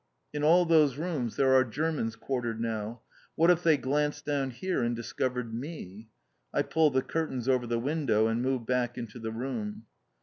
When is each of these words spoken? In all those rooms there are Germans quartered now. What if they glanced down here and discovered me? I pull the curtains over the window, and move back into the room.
In 0.33 0.43
all 0.43 0.65
those 0.65 0.97
rooms 0.97 1.35
there 1.35 1.53
are 1.53 1.63
Germans 1.63 2.15
quartered 2.15 2.59
now. 2.59 3.01
What 3.35 3.51
if 3.51 3.61
they 3.61 3.77
glanced 3.77 4.25
down 4.25 4.49
here 4.49 4.81
and 4.81 4.95
discovered 4.95 5.53
me? 5.53 6.09
I 6.51 6.63
pull 6.63 6.89
the 6.89 7.03
curtains 7.03 7.47
over 7.47 7.67
the 7.67 7.77
window, 7.77 8.25
and 8.25 8.41
move 8.41 8.65
back 8.65 8.97
into 8.97 9.19
the 9.19 9.31
room. 9.31 9.85